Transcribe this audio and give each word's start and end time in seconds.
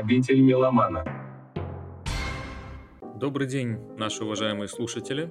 Обитель 0.00 0.40
меломана. 0.40 1.04
Добрый 3.16 3.46
день, 3.46 3.76
наши 3.98 4.24
уважаемые 4.24 4.66
слушатели. 4.66 5.30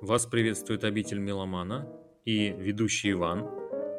Вас 0.00 0.26
приветствует 0.26 0.82
обитель 0.82 1.20
меломана 1.20 1.86
и 2.24 2.48
ведущий 2.48 3.12
Иван. 3.12 3.48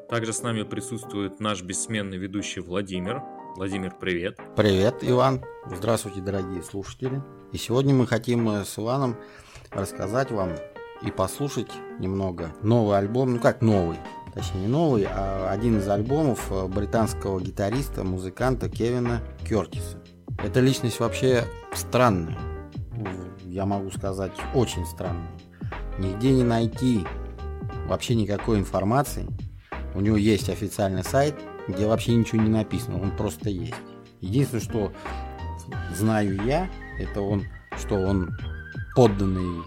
Также 0.10 0.34
с 0.34 0.44
нами 0.44 0.64
присутствует 0.64 1.40
наш 1.40 1.64
бессменный 1.64 2.18
ведущий 2.18 2.60
Владимир. 2.60 3.24
Владимир, 3.56 3.96
привет. 3.98 4.38
Привет, 4.58 4.96
Иван. 5.04 5.42
Здравствуйте, 5.68 6.20
дорогие 6.20 6.64
слушатели. 6.64 7.22
И 7.54 7.58
сегодня 7.58 7.96
мы 7.96 8.06
хотим 8.06 8.50
э, 8.50 8.66
с 8.66 8.78
Иваном 8.78 9.16
рассказать 9.72 10.32
вам 10.32 10.50
и 11.02 11.12
послушать 11.12 11.72
немного 12.00 12.54
новый 12.62 12.98
альбом, 12.98 13.36
ну 13.36 13.40
как 13.40 13.62
новый, 13.62 14.00
точнее 14.34 14.62
не 14.62 14.68
новый, 14.68 15.08
а 15.10 15.50
один 15.52 15.80
из 15.80 15.88
альбомов 15.88 16.52
э, 16.52 16.68
британского 16.68 17.40
гитариста, 17.40 18.04
музыканта 18.04 18.70
Кевина 18.70 19.22
Кертиса. 19.48 19.98
Эта 20.44 20.60
личность 20.60 21.00
вообще 21.00 21.46
странная, 21.74 22.38
я 23.46 23.66
могу 23.66 23.92
сказать, 23.92 24.32
очень 24.54 24.86
странная. 24.86 25.30
Нигде 26.00 26.32
не 26.32 26.44
найти 26.44 27.06
вообще 27.88 28.16
никакой 28.16 28.60
информации. 28.60 29.28
У 29.94 30.02
него 30.02 30.18
есть 30.18 30.50
официальный 30.50 31.04
сайт, 31.04 31.36
где 31.68 31.86
вообще 31.86 32.16
ничего 32.16 32.42
не 32.42 32.50
написано, 32.50 33.02
он 33.02 33.12
просто 33.12 33.50
есть. 33.50 33.76
Единственное, 34.22 34.64
что 34.64 34.92
знаю 35.96 36.44
я, 36.46 36.70
это 37.00 37.22
он, 37.22 37.44
что 37.78 37.96
он 37.96 38.36
подданный 38.96 39.64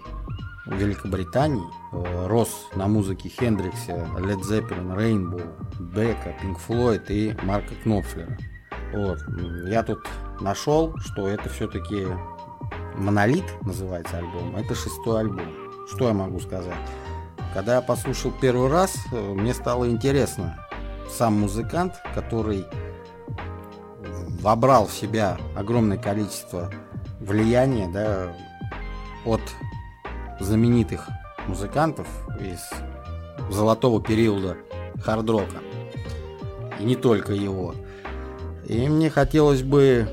Великобритании, 0.66 1.64
э, 1.92 2.26
рос 2.26 2.66
на 2.74 2.88
музыке 2.88 3.28
Хендрикса, 3.28 4.08
Led 4.16 4.40
Zeppelin, 4.40 4.96
Rainbow, 4.96 5.92
Бека, 5.94 6.34
Pink 6.42 6.58
Floyd 6.66 7.04
и 7.08 7.36
Марка 7.44 7.74
Кнопфлера. 7.82 8.36
Вот. 8.92 9.18
Я 9.68 9.82
тут 9.82 10.06
нашел, 10.40 10.96
что 10.98 11.28
это 11.28 11.48
все-таки 11.48 12.06
Монолит 12.96 13.44
называется 13.62 14.18
альбом. 14.18 14.56
Это 14.56 14.74
шестой 14.74 15.20
альбом. 15.20 15.52
Что 15.88 16.08
я 16.08 16.14
могу 16.14 16.40
сказать? 16.40 16.74
Когда 17.54 17.76
я 17.76 17.80
послушал 17.80 18.32
первый 18.40 18.68
раз, 18.68 18.96
э, 19.12 19.32
мне 19.34 19.54
стало 19.54 19.88
интересно. 19.88 20.58
Сам 21.08 21.34
музыкант, 21.34 21.94
который 22.14 22.66
вобрал 24.40 24.86
в 24.86 24.92
себя 24.92 25.38
огромное 25.56 25.98
количество 25.98 26.70
влияния 27.20 27.88
да, 27.88 28.32
от 29.24 29.40
знаменитых 30.40 31.08
музыкантов 31.46 32.06
из 32.40 32.60
золотого 33.50 34.02
периода 34.02 34.56
хард-рока. 35.02 35.58
И 36.80 36.84
не 36.84 36.96
только 36.96 37.32
его. 37.32 37.74
И 38.66 38.88
мне 38.88 39.10
хотелось 39.10 39.62
бы 39.62 40.08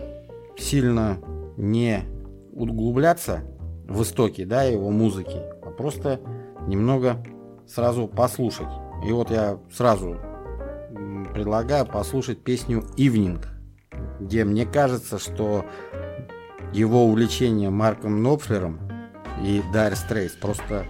сильно 0.57 1.17
не 1.57 2.03
углубляться 2.51 3.41
в 3.87 4.03
истоки 4.03 4.43
да, 4.43 4.63
его 4.63 4.91
музыки, 4.91 5.41
а 5.61 5.71
просто 5.71 6.19
немного 6.67 7.23
сразу 7.67 8.07
послушать. 8.07 8.67
И 9.05 9.11
вот 9.11 9.31
я 9.31 9.57
сразу 9.71 10.17
предлагаю 11.33 11.85
послушать 11.85 12.43
песню 12.43 12.83
«Evening», 12.95 13.43
где 14.19 14.45
мне 14.45 14.65
кажется, 14.65 15.17
что 15.19 15.65
его 16.71 17.05
увлечение 17.05 17.69
Марком 17.69 18.23
Нопфлером 18.23 18.79
и 19.41 19.59
Dire 19.73 19.93
Straits 19.93 20.37
просто 20.39 20.85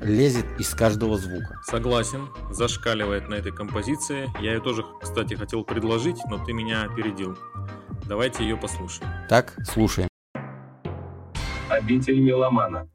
лезет 0.00 0.46
из 0.58 0.74
каждого 0.74 1.16
звука. 1.16 1.60
Согласен, 1.64 2.28
зашкаливает 2.50 3.28
на 3.28 3.34
этой 3.34 3.52
композиции. 3.52 4.30
Я 4.40 4.54
ее 4.54 4.60
тоже, 4.60 4.84
кстати, 5.00 5.34
хотел 5.34 5.64
предложить, 5.64 6.18
но 6.28 6.44
ты 6.44 6.52
меня 6.52 6.84
опередил. 6.84 7.36
Давайте 8.06 8.44
ее 8.44 8.56
послушаем. 8.56 9.10
Так, 9.28 9.54
слушаем. 9.64 10.08
Обитель 11.68 12.20
меломана. 12.20 12.88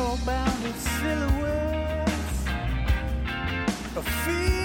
coal-bounded 0.00 0.76
silhouettes. 0.76 2.46
A 3.96 4.02
field 4.02 4.59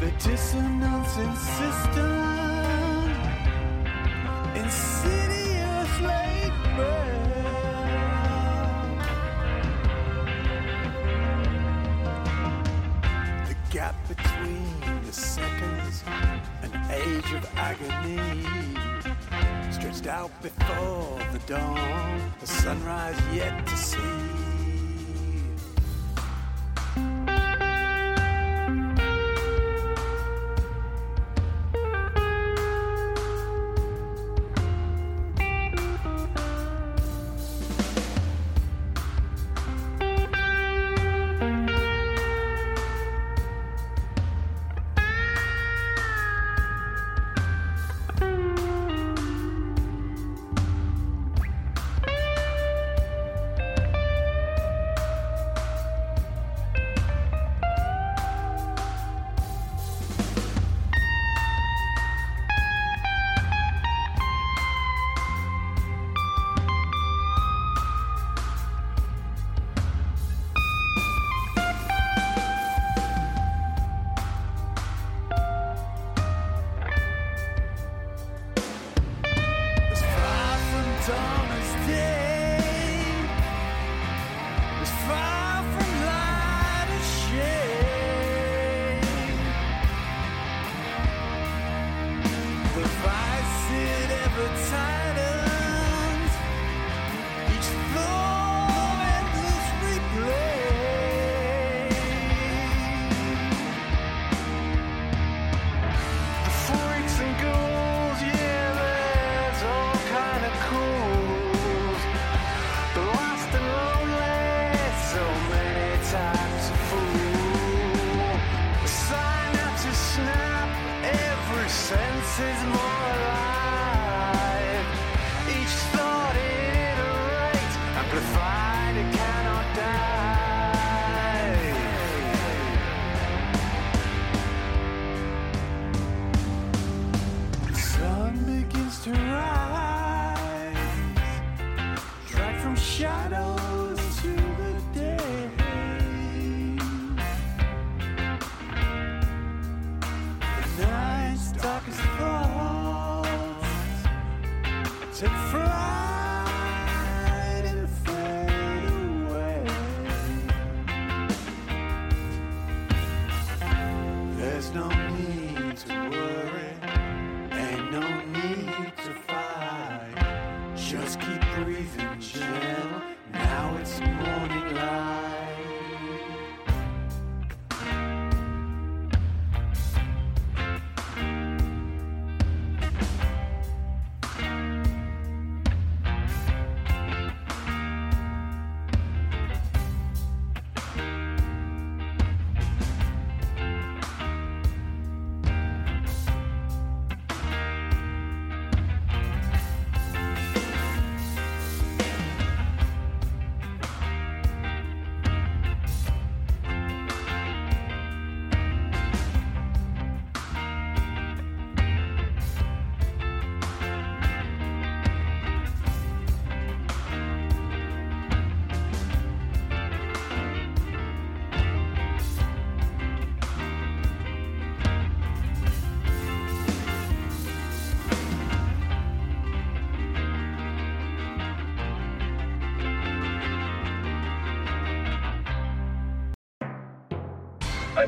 The 0.00 0.12
dissonance 0.12 1.16
insistent, 1.16 1.96
insidious 4.54 6.00
laid 6.00 6.52
bare. 6.76 7.18
The 13.48 13.56
gap 13.70 13.96
between 14.06 15.02
the 15.04 15.12
seconds, 15.12 16.04
an 16.62 16.72
age 16.92 17.32
of 17.32 17.44
agony 17.56 18.46
stretched 19.72 20.06
out 20.06 20.30
before 20.42 21.18
the 21.32 21.40
dawn, 21.46 22.32
the 22.38 22.46
sunrise 22.46 23.20
yet 23.34 23.66
to 23.66 23.76
see. 23.76 24.47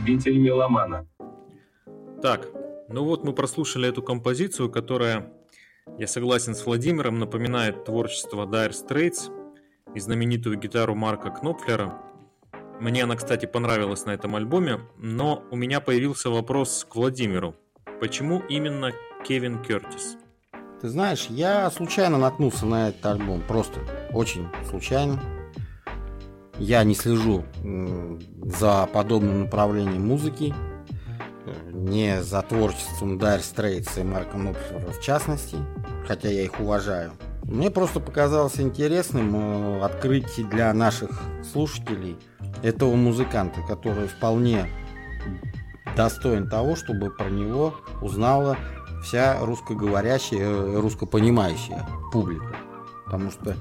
Обитель 0.00 0.38
меломана. 0.38 1.07
Так, 2.23 2.49
ну 2.88 3.04
вот 3.04 3.23
мы 3.23 3.35
прослушали 3.35 3.88
эту 3.88 4.02
композицию, 4.02 4.71
которая, 4.71 5.30
я 5.99 6.07
согласен 6.07 6.54
с 6.54 6.64
Владимиром, 6.64 7.19
напоминает 7.19 7.85
творчество 7.85 8.47
Dire 8.47 8.71
Straits 8.71 9.30
и 9.95 10.00
знаменитую 10.00 10.59
гитару 10.59 10.95
Марка 10.95 11.30
Кнопфлера. 11.30 12.00
Мне 12.80 13.04
она, 13.04 13.16
кстати, 13.16 13.45
понравилась 13.45 14.07
на 14.07 14.12
этом 14.12 14.37
альбоме, 14.37 14.80
но 14.97 15.45
у 15.50 15.57
меня 15.57 15.80
появился 15.80 16.30
вопрос 16.30 16.87
к 16.88 16.97
Владимиру. 16.97 17.54
Почему 18.00 18.42
именно 18.49 18.92
Кевин 19.26 19.62
Кертис? 19.62 20.16
Ты 20.80 20.88
знаешь, 20.88 21.26
я 21.28 21.71
случайно 21.71 22.16
наткнулся 22.16 22.64
на 22.64 22.88
этот 22.88 23.04
альбом, 23.04 23.42
просто 23.47 23.80
очень 24.14 24.49
случайно. 24.66 25.21
Я 26.60 26.84
не 26.84 26.94
слежу 26.94 27.44
за 28.44 28.86
подобным 28.92 29.40
направлением 29.40 30.06
музыки. 30.06 30.54
не 31.72 32.22
за 32.22 32.42
творчеством 32.42 33.16
Dire 33.16 33.40
Straits 33.40 33.98
и 33.98 34.04
Марка 34.04 34.36
Нопфера 34.36 34.92
в 34.92 35.00
частности, 35.00 35.56
хотя 36.06 36.28
я 36.28 36.42
их 36.42 36.60
уважаю. 36.60 37.12
Мне 37.44 37.70
просто 37.70 37.98
показалось 37.98 38.60
интересным 38.60 39.34
э, 39.34 39.80
открыть 39.82 40.48
для 40.50 40.72
наших 40.74 41.10
слушателей 41.50 42.16
этого 42.62 42.94
музыканта, 42.94 43.62
который 43.66 44.06
вполне 44.06 44.68
достоин 45.96 46.48
того, 46.48 46.76
чтобы 46.76 47.10
про 47.10 47.30
него 47.30 47.74
узнала 48.02 48.56
вся 49.02 49.38
русскоговорящая, 49.40 50.40
э, 50.40 50.78
русскопонимающая 50.78 51.86
публика. 52.12 52.54
Потому 53.06 53.30
что 53.30 53.56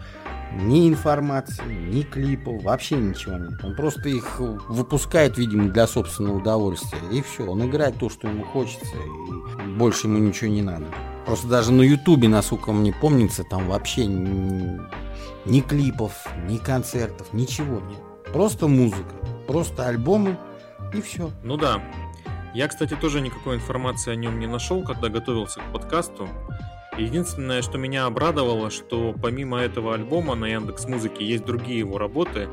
ни 0.54 0.90
информации, 0.90 1.64
ни 1.66 2.02
клипов, 2.02 2.64
вообще 2.64 2.96
ничего 2.98 3.38
нет. 3.38 3.64
Он 3.64 3.76
просто 3.76 4.10
их 4.10 4.40
выпускает, 4.40 5.38
видимо, 5.38 5.70
для 5.70 5.88
собственного 5.88 6.38
удовольствия. 6.38 7.00
И 7.12 7.22
все, 7.22 7.46
он 7.46 7.66
играет 7.66 7.98
то, 7.98 8.10
что 8.10 8.28
ему 8.28 8.44
хочется, 8.44 8.96
и 8.96 9.70
больше 9.78 10.08
ему 10.08 10.18
ничего 10.18 10.50
не 10.50 10.62
надо. 10.62 10.86
Просто 11.26 11.48
даже 11.48 11.72
на 11.72 11.84
Ютубе, 11.84 12.28
насколько 12.28 12.72
мне 12.72 12.94
помнится, 12.94 13.44
там 13.44 13.68
вообще 13.68 14.06
ни, 14.06 14.80
ни 15.46 15.62
клипов, 15.62 16.14
ни 16.48 16.58
концертов, 16.58 17.32
ничего 17.34 17.80
нет. 17.82 18.00
Просто 18.34 18.68
музыка, 18.68 19.16
просто 19.48 19.88
альбомы 19.88 20.38
и 20.94 21.02
все. 21.02 21.32
Ну 21.44 21.58
да. 21.58 21.82
Я, 22.54 22.68
кстати, 22.68 22.96
тоже 22.96 23.22
никакой 23.22 23.58
информации 23.58 24.12
о 24.12 24.16
нем 24.16 24.40
не 24.40 24.48
нашел, 24.48 24.84
когда 24.84 25.10
готовился 25.10 25.60
к 25.60 25.72
подкасту. 25.72 26.28
Единственное, 27.00 27.62
что 27.62 27.78
меня 27.78 28.06
обрадовало, 28.06 28.70
что 28.70 29.16
помимо 29.22 29.60
этого 29.60 29.94
альбома 29.94 30.36
на 30.36 30.48
Яндекс 30.48 30.86
Музыке 30.86 31.26
есть 31.26 31.46
другие 31.46 31.80
его 31.80 31.98
работы, 31.98 32.50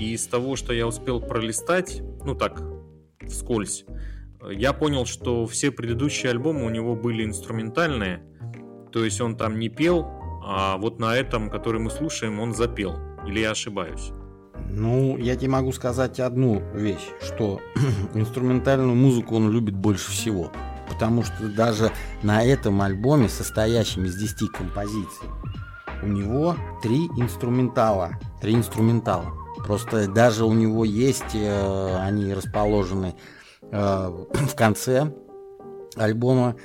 и 0.00 0.14
из 0.14 0.26
того, 0.26 0.56
что 0.56 0.72
я 0.72 0.88
успел 0.88 1.20
пролистать, 1.20 2.02
ну 2.24 2.34
так, 2.34 2.60
вскользь, 3.22 3.84
я 4.50 4.72
понял, 4.72 5.06
что 5.06 5.46
все 5.46 5.70
предыдущие 5.70 6.30
альбомы 6.30 6.66
у 6.66 6.70
него 6.70 6.96
были 6.96 7.24
инструментальные, 7.24 8.24
то 8.90 9.04
есть 9.04 9.20
он 9.20 9.36
там 9.36 9.60
не 9.60 9.68
пел, 9.68 10.06
а 10.44 10.76
вот 10.76 10.98
на 10.98 11.16
этом, 11.16 11.48
который 11.48 11.80
мы 11.80 11.90
слушаем, 11.90 12.40
он 12.40 12.52
запел. 12.52 12.96
Или 13.26 13.40
я 13.40 13.52
ошибаюсь? 13.52 14.10
Ну, 14.68 15.16
я 15.18 15.36
тебе 15.36 15.50
могу 15.50 15.70
сказать 15.72 16.18
одну 16.18 16.60
вещь, 16.74 17.08
что 17.22 17.60
инструментальную 18.14 18.94
музыку 18.96 19.36
он 19.36 19.50
любит 19.52 19.74
больше 19.76 20.10
всего 20.10 20.50
потому 20.88 21.22
что 21.22 21.48
даже 21.48 21.90
на 22.22 22.44
этом 22.44 22.80
альбоме, 22.82 23.28
состоящем 23.28 24.04
из 24.04 24.16
10 24.16 24.50
композиций, 24.50 25.28
у 26.02 26.06
него 26.06 26.56
три 26.82 27.06
инструментала. 27.16 28.12
Три 28.40 28.54
инструментала. 28.54 29.32
Просто 29.66 30.08
даже 30.08 30.44
у 30.44 30.52
него 30.52 30.84
есть, 30.84 31.34
э, 31.34 31.96
они 31.96 32.34
расположены 32.34 33.14
э, 33.62 34.26
в 34.32 34.54
конце 34.54 35.12
альбома, 35.96 36.56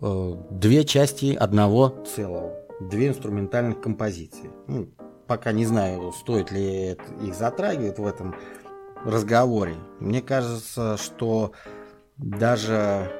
э, 0.00 0.34
две 0.50 0.84
части 0.84 1.34
одного 1.34 2.04
целого. 2.04 2.52
Две 2.80 3.08
инструментальных 3.08 3.80
композиции. 3.80 4.50
Ну, 4.66 4.88
пока 5.28 5.52
не 5.52 5.64
знаю, 5.64 6.12
стоит 6.12 6.50
ли 6.50 6.96
их 7.22 7.34
затрагивать 7.34 7.98
в 7.98 8.06
этом 8.06 8.34
разговоре. 9.04 9.76
Мне 10.00 10.20
кажется, 10.20 10.96
что 10.96 11.52
даже 12.16 13.12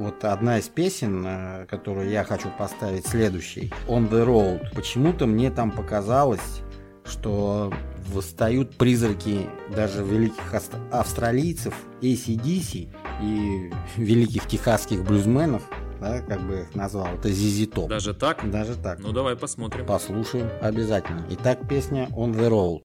вот 0.00 0.24
одна 0.24 0.58
из 0.58 0.68
песен, 0.68 1.24
э, 1.26 1.66
которую 1.66 2.08
я 2.08 2.24
хочу 2.24 2.48
поставить 2.58 3.06
следующей, 3.06 3.70
On 3.86 4.08
the 4.08 4.24
Road, 4.24 4.74
почему-то 4.74 5.26
мне 5.26 5.50
там 5.50 5.70
показалось, 5.70 6.62
что 7.04 7.72
восстают 8.08 8.76
призраки 8.76 9.46
даже 9.74 10.02
великих 10.02 10.54
австралийцев, 10.90 11.74
ACDC 12.00 12.88
и 13.22 13.70
великих 13.96 14.46
техасских 14.46 15.04
блюзменов, 15.04 15.62
да, 16.00 16.22
как 16.22 16.40
бы 16.40 16.60
их 16.60 16.74
назвал, 16.74 17.08
это 17.14 17.28
ZZ 17.28 17.70
Top. 17.70 17.88
Даже 17.88 18.14
так? 18.14 18.50
Даже 18.50 18.76
так. 18.76 19.00
Ну 19.00 19.12
давай 19.12 19.36
посмотрим. 19.36 19.84
Послушаем 19.84 20.48
обязательно. 20.62 21.26
Итак, 21.30 21.68
песня 21.68 22.08
On 22.12 22.32
the 22.32 22.48
Road. 22.48 22.80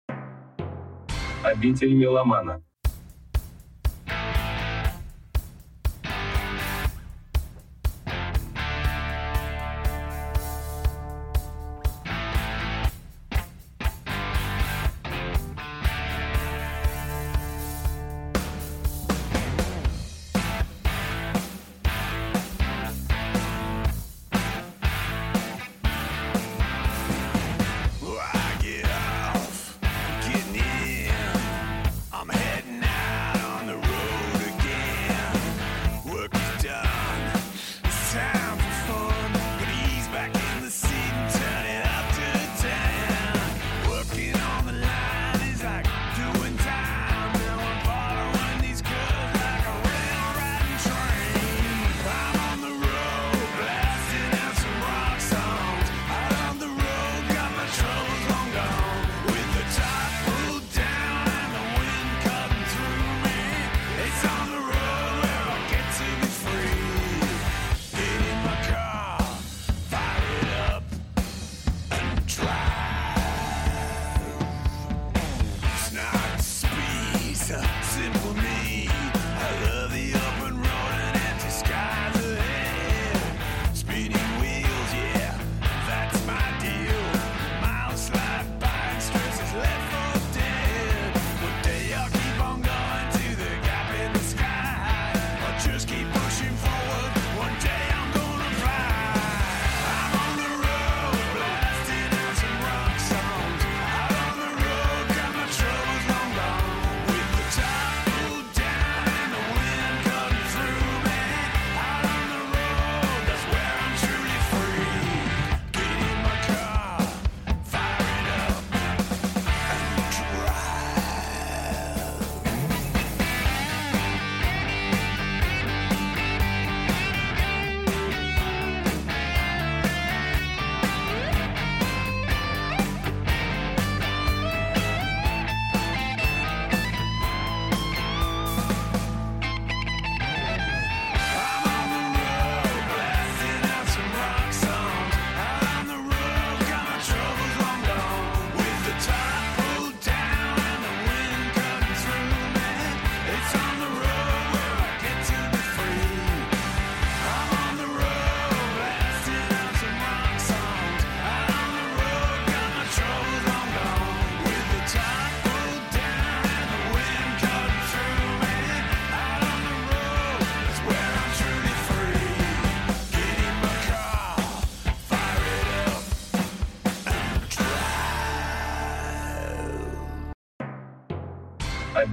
Обитель 1.43 1.93
меломана. 1.93 2.61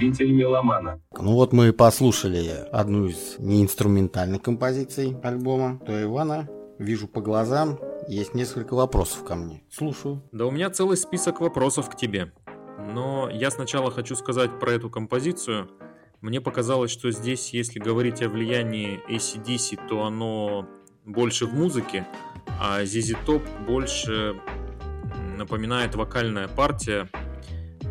Обитель 0.02 0.32
меломана. 0.32 1.00
Ну 1.16 1.34
вот 1.34 1.52
мы 1.52 1.72
послушали 1.72 2.48
одну 2.72 3.06
из 3.06 3.38
неинструментальных 3.38 4.42
композиций 4.42 5.16
альбома. 5.22 5.80
То 5.86 6.02
Ивана, 6.02 6.48
вижу 6.80 7.06
по 7.06 7.20
глазам, 7.20 7.78
есть 8.08 8.34
несколько 8.34 8.74
вопросов 8.74 9.22
ко 9.22 9.36
мне. 9.36 9.62
Слушаю. 9.70 10.20
Да 10.32 10.46
у 10.46 10.50
меня 10.50 10.70
целый 10.70 10.96
список 10.96 11.40
вопросов 11.40 11.88
к 11.88 11.94
тебе. 11.94 12.32
Но 12.92 13.30
я 13.30 13.52
сначала 13.52 13.92
хочу 13.92 14.16
сказать 14.16 14.58
про 14.58 14.72
эту 14.72 14.90
композицию. 14.90 15.70
Мне 16.20 16.40
показалось, 16.40 16.90
что 16.90 17.12
здесь, 17.12 17.50
если 17.50 17.78
говорить 17.78 18.22
о 18.22 18.28
влиянии 18.28 19.00
ACDC, 19.08 19.86
то 19.88 20.02
оно 20.02 20.66
больше 21.04 21.46
в 21.46 21.54
музыке, 21.54 22.08
а 22.60 22.82
ZZ 22.82 23.16
Top 23.24 23.42
больше 23.68 24.34
напоминает 25.36 25.94
вокальная 25.94 26.48
партия. 26.48 27.08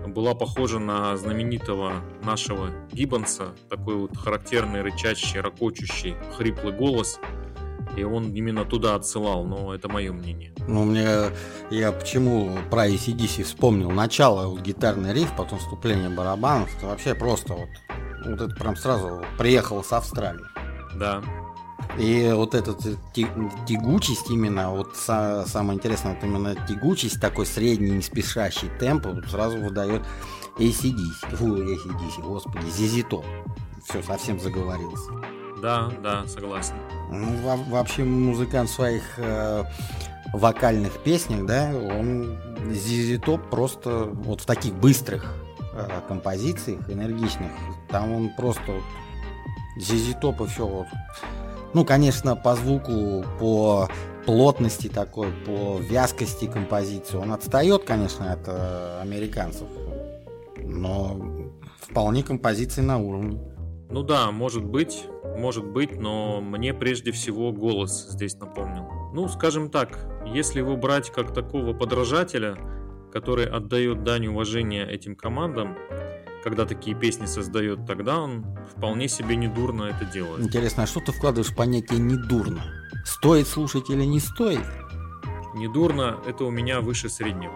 Была 0.07 0.33
похожа 0.33 0.79
на 0.79 1.15
знаменитого 1.15 2.03
нашего 2.23 2.69
Гиббонса, 2.91 3.49
такой 3.69 3.95
вот 3.95 4.17
характерный, 4.17 4.81
рычащий, 4.81 5.39
ракочущий, 5.39 6.15
хриплый 6.37 6.73
голос. 6.73 7.19
И 7.95 8.03
он 8.03 8.33
именно 8.33 8.63
туда 8.63 8.95
отсылал, 8.95 9.43
но 9.45 9.75
это 9.75 9.89
мое 9.89 10.13
мнение. 10.13 10.53
Ну, 10.67 10.85
мне, 10.85 11.05
я 11.69 11.91
почему 11.91 12.57
про 12.69 12.87
ACDC 12.87 13.43
вспомнил? 13.43 13.91
Начало, 13.91 14.47
вот, 14.47 14.61
гитарный 14.61 15.13
риф, 15.13 15.33
потом 15.35 15.59
вступление 15.59 16.09
барабанов. 16.09 16.75
Это 16.77 16.87
вообще 16.87 17.15
просто 17.15 17.53
вот, 17.53 17.69
вот 18.25 18.41
это 18.41 18.55
прям 18.55 18.75
сразу 18.77 19.25
приехал 19.37 19.83
с 19.83 19.91
Австралии. 19.91 20.45
Да, 20.95 21.21
И 21.99 22.31
вот 22.33 22.55
эта 22.55 22.73
тягучесть 23.67 24.29
именно, 24.29 24.71
вот 24.71 24.93
са- 24.93 25.45
самое 25.47 25.77
интересное, 25.77 26.13
вот 26.15 26.23
именно 26.23 26.55
тягучесть, 26.67 27.19
такой 27.19 27.45
средний, 27.45 27.91
не 27.91 28.01
спешащий 28.01 28.69
темп, 28.79 29.07
вот 29.07 29.25
сразу 29.29 29.57
выдает 29.57 30.01
ACDC, 30.57 31.35
фу, 31.35 31.57
ACDC, 31.57 32.21
господи, 32.23 32.65
Top. 33.09 33.25
Все, 33.85 34.01
совсем 34.03 34.39
заговорился. 34.39 35.11
да, 35.61 35.91
да, 36.01 36.25
согласен. 36.27 36.75
Ну, 37.11 37.35
во- 37.43 37.57
вообще 37.57 38.03
музыкант 38.03 38.69
в 38.69 38.73
своих 38.73 39.03
э, 39.17 39.63
вокальных 40.33 40.97
песнях, 40.99 41.45
да, 41.45 41.71
он 41.75 42.37
Top 43.19 43.49
просто 43.49 44.05
вот 44.13 44.41
в 44.41 44.45
таких 44.45 44.73
быстрых 44.75 45.35
э, 45.73 46.01
композициях, 46.07 46.89
энергичных, 46.89 47.51
там 47.89 48.11
он 48.13 48.29
просто 48.35 48.71
ZZ 49.77 50.19
Top 50.21 50.43
и 50.45 50.47
все 50.47 50.65
вот. 50.65 50.87
Ну, 51.73 51.85
конечно, 51.85 52.35
по 52.35 52.55
звуку, 52.55 53.23
по 53.39 53.87
плотности 54.25 54.87
такой, 54.87 55.31
по 55.45 55.79
вязкости 55.79 56.45
композиции 56.45 57.17
он 57.17 57.31
отстает, 57.31 57.83
конечно, 57.83 58.33
от 58.33 58.47
э, 58.47 58.99
американцев, 59.01 59.67
но 60.57 61.19
вполне 61.79 62.23
композиции 62.23 62.81
на 62.81 62.99
уровне. 62.99 63.39
Ну 63.89 64.03
да, 64.03 64.31
может 64.31 64.63
быть, 64.63 65.05
может 65.37 65.65
быть, 65.65 65.99
но 65.99 66.39
мне 66.39 66.73
прежде 66.73 67.11
всего 67.11 67.51
голос 67.51 68.09
здесь 68.09 68.37
напомнил. 68.37 68.85
Ну, 69.13 69.27
скажем 69.27 69.69
так, 69.69 70.07
если 70.25 70.59
его 70.59 70.77
брать 70.77 71.09
как 71.09 71.33
такого 71.33 71.73
подражателя, 71.73 72.57
который 73.11 73.45
отдает 73.45 74.03
дань 74.03 74.27
уважения 74.27 74.85
этим 74.85 75.15
командам, 75.15 75.77
когда 76.43 76.65
такие 76.65 76.95
песни 76.95 77.25
создает, 77.25 77.85
тогда 77.85 78.19
он 78.19 78.45
вполне 78.75 79.07
себе 79.07 79.35
недурно 79.35 79.83
это 79.83 80.05
делает. 80.05 80.43
Интересно, 80.43 80.83
а 80.83 80.87
что 80.87 80.99
ты 80.99 81.11
вкладываешь 81.11 81.51
в 81.51 81.55
понятие 81.55 81.99
«недурно»? 81.99 82.61
Стоит 83.05 83.47
слушать 83.47 83.89
или 83.89 84.03
не 84.03 84.19
стоит? 84.19 84.65
Недурно 85.53 86.19
это 86.25 86.45
у 86.45 86.51
меня 86.51 86.81
выше 86.81 87.09
среднего. 87.09 87.53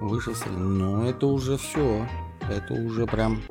Выше 0.00 0.34
среднего. 0.34 0.62
Ну, 0.62 1.04
это 1.04 1.26
уже 1.26 1.56
все. 1.56 2.06
Это 2.48 2.74
уже 2.74 3.06
прям... 3.06 3.42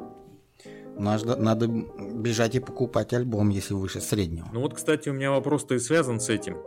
Надо, 0.98 1.36
надо 1.36 1.68
бежать 1.68 2.56
и 2.56 2.60
покупать 2.60 3.14
альбом, 3.14 3.50
если 3.50 3.74
выше 3.74 4.00
среднего. 4.00 4.48
Ну 4.54 4.62
вот, 4.62 4.74
кстати, 4.74 5.10
у 5.10 5.14
меня 5.14 5.32
вопрос-то 5.32 5.76
и 5.76 5.80
связан 5.80 6.20
с 6.22 6.30
этим. 6.30 6.58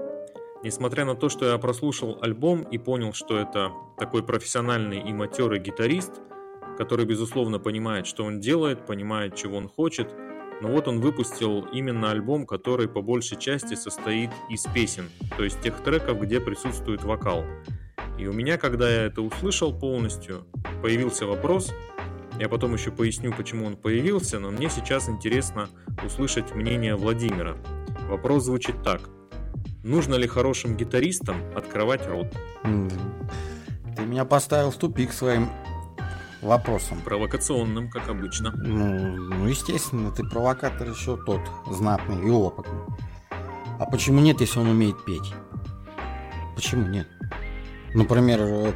Несмотря 0.62 1.04
на 1.04 1.14
то, 1.14 1.28
что 1.28 1.46
я 1.46 1.56
прослушал 1.56 2.18
альбом 2.20 2.62
и 2.62 2.78
понял, 2.78 3.14
что 3.14 3.38
это 3.38 3.72
такой 3.96 4.22
профессиональный 4.22 5.00
и 5.00 5.12
матерый 5.12 5.60
гитарист, 5.60 6.12
который, 6.78 7.04
безусловно, 7.06 7.58
понимает, 7.58 8.06
что 8.06 8.24
он 8.24 8.38
делает, 8.38 8.86
понимает, 8.86 9.34
чего 9.34 9.56
он 9.56 9.68
хочет, 9.68 10.14
но 10.62 10.68
вот 10.68 10.86
он 10.86 11.00
выпустил 11.00 11.66
именно 11.72 12.12
альбом, 12.12 12.46
который 12.46 12.88
по 12.88 13.02
большей 13.02 13.36
части 13.36 13.74
состоит 13.74 14.30
из 14.48 14.62
песен, 14.62 15.08
то 15.36 15.42
есть 15.42 15.60
тех 15.60 15.82
треков, 15.82 16.20
где 16.20 16.40
присутствует 16.40 17.02
вокал. 17.02 17.44
И 18.16 18.28
у 18.28 18.32
меня, 18.32 18.58
когда 18.58 18.88
я 18.88 19.02
это 19.06 19.22
услышал 19.22 19.76
полностью, 19.76 20.46
появился 20.80 21.26
вопрос, 21.26 21.74
я 22.38 22.48
потом 22.48 22.74
еще 22.74 22.92
поясню, 22.92 23.32
почему 23.36 23.66
он 23.66 23.76
появился, 23.76 24.38
но 24.38 24.52
мне 24.52 24.70
сейчас 24.70 25.08
интересно 25.08 25.68
услышать 26.06 26.54
мнение 26.54 26.94
Владимира. 26.94 27.56
Вопрос 28.08 28.44
звучит 28.44 28.84
так. 28.84 29.00
Нужно 29.82 30.14
ли 30.14 30.28
хорошим 30.28 30.76
гитаристам 30.76 31.38
открывать 31.56 32.06
рот? 32.06 32.28
Ты 33.96 34.02
меня 34.02 34.24
поставил 34.24 34.70
в 34.70 34.76
тупик 34.76 35.12
своим 35.12 35.48
вопросом. 36.42 37.00
Провокационным, 37.04 37.90
как 37.90 38.08
обычно. 38.08 38.52
Ну, 38.52 39.16
ну, 39.16 39.46
естественно, 39.46 40.10
ты 40.10 40.24
провокатор 40.24 40.88
еще 40.88 41.16
тот, 41.16 41.40
знатный 41.70 42.26
и 42.26 42.30
опытный. 42.30 42.80
А 43.78 43.86
почему 43.86 44.20
нет, 44.20 44.40
если 44.40 44.58
он 44.58 44.68
умеет 44.68 45.04
петь? 45.04 45.34
Почему 46.54 46.88
нет? 46.88 47.06
Например, 47.94 48.40
э, 48.40 48.72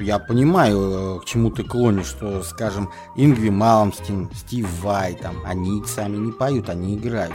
я 0.00 0.18
понимаю, 0.18 1.16
э, 1.16 1.20
к 1.20 1.24
чему 1.24 1.50
ты 1.50 1.64
клонишь, 1.64 2.06
что, 2.06 2.42
скажем, 2.42 2.90
Ингви 3.16 3.50
Малмстин, 3.50 4.30
Стив 4.34 4.68
Вай, 4.82 5.14
там, 5.14 5.36
они 5.44 5.82
сами 5.86 6.16
не 6.16 6.32
поют, 6.32 6.68
они 6.68 6.96
играют. 6.96 7.34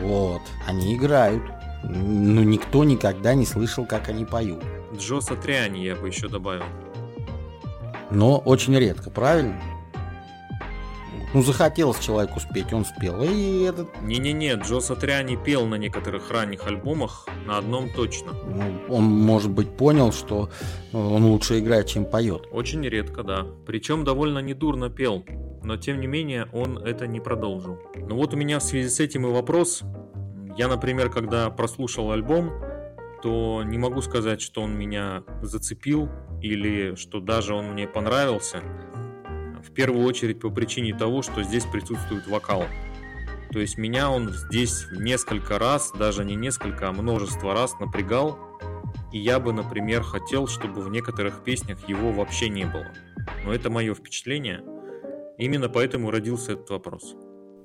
Вот, 0.00 0.42
они 0.66 0.96
играют. 0.96 1.42
Но 1.82 2.42
никто 2.42 2.82
никогда 2.84 3.34
не 3.34 3.44
слышал, 3.44 3.84
как 3.84 4.08
они 4.08 4.24
поют. 4.24 4.62
Джо 4.96 5.20
Сатриани 5.20 5.84
я 5.84 5.96
бы 5.96 6.08
еще 6.08 6.28
добавил. 6.28 6.64
Но 8.14 8.38
очень 8.38 8.76
редко, 8.76 9.10
правильно? 9.10 9.60
Ну, 11.34 11.42
захотелось 11.42 11.98
человеку 11.98 12.38
спеть, 12.38 12.72
он 12.72 12.84
спел. 12.84 13.20
И 13.24 13.64
этот, 13.64 13.88
Не-не-не, 14.02 14.54
Джо 14.54 14.78
Сатриани 14.78 15.34
пел 15.34 15.66
на 15.66 15.74
некоторых 15.74 16.30
ранних 16.30 16.64
альбомах, 16.68 17.26
на 17.44 17.58
одном 17.58 17.90
точно. 17.90 18.32
ну, 18.46 18.94
он, 18.94 19.02
может 19.02 19.50
быть, 19.50 19.68
понял, 19.76 20.12
что 20.12 20.48
э, 20.92 20.96
он 20.96 21.24
лучше 21.24 21.58
играет, 21.58 21.88
чем 21.88 22.04
поет. 22.04 22.46
Очень 22.52 22.82
редко, 22.82 23.24
да. 23.24 23.48
Причем 23.66 24.04
довольно 24.04 24.38
недурно 24.38 24.90
пел, 24.90 25.24
но 25.64 25.76
тем 25.76 26.00
не 26.00 26.06
менее 26.06 26.46
он 26.52 26.78
это 26.78 27.08
не 27.08 27.18
продолжил. 27.18 27.80
Ну 27.96 28.14
вот 28.14 28.32
у 28.32 28.36
меня 28.36 28.60
в 28.60 28.62
связи 28.62 28.88
с 28.88 29.00
этим 29.00 29.26
и 29.26 29.30
вопрос. 29.30 29.82
Я, 30.56 30.68
например, 30.68 31.10
когда 31.10 31.50
прослушал 31.50 32.12
альбом, 32.12 32.52
то 33.24 33.62
не 33.64 33.78
могу 33.78 34.02
сказать, 34.02 34.42
что 34.42 34.60
он 34.60 34.76
меня 34.76 35.24
зацепил 35.40 36.10
или 36.42 36.94
что 36.94 37.20
даже 37.20 37.54
он 37.54 37.72
мне 37.72 37.88
понравился. 37.88 38.60
В 39.66 39.72
первую 39.72 40.04
очередь 40.04 40.40
по 40.40 40.50
причине 40.50 40.94
того, 40.94 41.22
что 41.22 41.42
здесь 41.42 41.64
присутствует 41.64 42.26
вокал. 42.26 42.66
То 43.50 43.60
есть 43.60 43.78
меня 43.78 44.10
он 44.10 44.28
здесь 44.28 44.84
несколько 44.92 45.58
раз, 45.58 45.90
даже 45.98 46.22
не 46.22 46.34
несколько, 46.34 46.90
а 46.90 46.92
множество 46.92 47.54
раз 47.54 47.72
напрягал. 47.80 48.38
И 49.10 49.18
я 49.18 49.40
бы, 49.40 49.54
например, 49.54 50.02
хотел, 50.02 50.46
чтобы 50.46 50.82
в 50.82 50.90
некоторых 50.90 51.42
песнях 51.44 51.88
его 51.88 52.12
вообще 52.12 52.50
не 52.50 52.66
было. 52.66 52.88
Но 53.46 53.54
это 53.54 53.70
мое 53.70 53.94
впечатление. 53.94 54.62
Именно 55.38 55.70
поэтому 55.70 56.10
родился 56.10 56.52
этот 56.52 56.68
вопрос. 56.68 57.16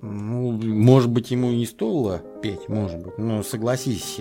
Ну, 0.02 0.54
может 0.54 1.10
быть, 1.10 1.32
ему 1.32 1.52
не 1.52 1.66
стоило 1.66 2.22
петь, 2.42 2.70
может 2.70 3.04
быть. 3.04 3.18
Но 3.18 3.44
согласись, 3.44 4.16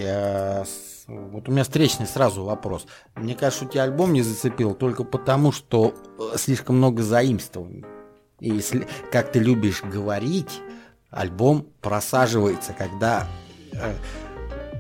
вот 1.09 1.49
у 1.49 1.53
меня 1.53 1.65
встречный 1.65 2.07
сразу 2.07 2.45
вопрос. 2.45 2.87
Мне 3.17 3.35
кажется, 3.35 3.65
у 3.65 3.69
тебя 3.69 3.85
альбом 3.85 4.13
не 4.13 4.23
зацепил 4.23 4.75
только 4.75 5.05
потому, 5.05 5.53
что 5.53 5.95
э, 6.19 6.37
слишком 6.37 6.77
много 6.77 7.03
заимствований. 7.03 7.85
И 8.41 8.51
если, 8.51 8.87
как 9.11 9.33
ты 9.33 9.39
любишь 9.39 9.83
говорить, 9.83 10.61
альбом 11.11 11.67
просаживается, 11.81 12.75
когда 12.75 13.27
э, 13.73 13.95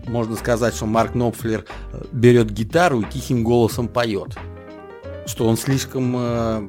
можно 0.07 0.37
сказать, 0.37 0.75
что 0.75 0.85
Марк 0.85 1.15
Нопфлер 1.15 1.65
э, 1.93 2.05
берет 2.13 2.51
гитару 2.51 3.01
и 3.01 3.11
тихим 3.11 3.43
голосом 3.43 3.89
поет. 3.89 4.37
Что 5.27 5.47
он 5.47 5.57
слишком 5.57 6.15
э, 6.15 6.69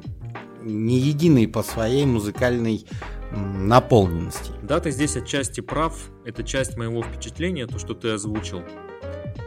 не 0.62 0.98
единый 0.98 1.46
по 1.46 1.62
своей 1.62 2.06
музыкальной 2.06 2.86
наполненности. 3.30 4.52
Да, 4.62 4.80
ты 4.80 4.90
здесь 4.90 5.16
отчасти 5.16 5.60
прав. 5.60 6.10
Это 6.24 6.42
часть 6.42 6.76
моего 6.76 7.02
впечатления, 7.02 7.66
то, 7.66 7.78
что 7.78 7.94
ты 7.94 8.10
озвучил. 8.10 8.62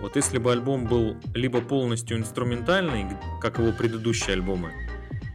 Вот 0.04 0.18
если 0.18 0.38
бы 0.38 0.52
альбом 0.52 0.86
был 0.86 1.16
либо 1.34 1.62
полностью 1.62 2.18
инструментальный, 2.18 3.08
как 3.40 3.58
его 3.58 3.72
предыдущие 3.72 4.34
альбомы, 4.34 4.74